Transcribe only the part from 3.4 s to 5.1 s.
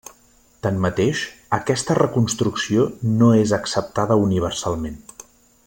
és acceptada universalment.